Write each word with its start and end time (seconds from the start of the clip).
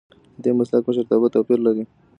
ددې 0.41 0.51
مسلک 0.59 0.83
مشرتابه 0.87 1.27
توپیر 1.33 1.59
لري. 1.67 1.83